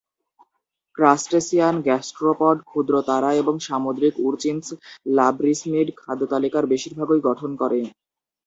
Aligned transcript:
Crustacean, 0.95 1.75
gastropod, 1.81 2.57
ক্ষুদ্র 2.63 2.93
তারা 3.01 3.29
এবং 3.41 3.55
সামুদ্রিক 3.59 4.13
উরচিন্স 4.19 4.65
লাব্রিসমিড 5.11 5.87
খাদ্যতালিকার 5.97 6.65
বেশির 6.71 6.93
ভাগই 6.99 7.21
গঠন 7.27 7.51
করে। 7.61 7.79